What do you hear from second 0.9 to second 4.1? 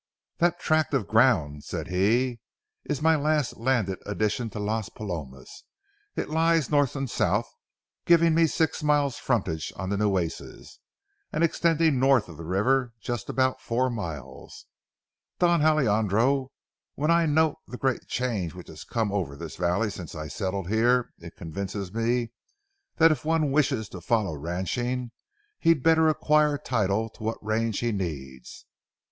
of ground," said he, "is my last landed